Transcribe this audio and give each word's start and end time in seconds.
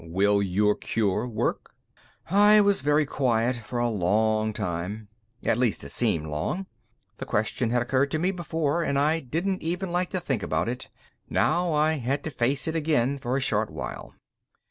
Will 0.03 0.41
your 0.41 0.73
cure 0.73 1.27
work?" 1.27 1.75
I 2.27 2.59
was 2.59 2.81
very 2.81 3.05
quiet 3.05 3.57
for 3.57 3.77
along 3.77 4.53
time. 4.53 5.09
At 5.45 5.59
least, 5.59 5.83
it 5.83 5.91
seemed 5.91 6.25
long. 6.25 6.65
The 7.17 7.25
question 7.27 7.69
had 7.69 7.83
occurred 7.83 8.09
to 8.09 8.17
me 8.17 8.31
before, 8.31 8.81
and 8.81 8.97
I 8.97 9.19
didn't 9.19 9.61
even 9.61 9.91
like 9.91 10.09
to 10.09 10.19
think 10.19 10.41
about 10.41 10.67
it. 10.67 10.89
Now, 11.29 11.71
I 11.75 11.99
had 11.99 12.23
to 12.23 12.31
face 12.31 12.67
it 12.67 12.75
again 12.75 13.19
for 13.19 13.37
a 13.37 13.41
short 13.41 13.69
while. 13.69 14.15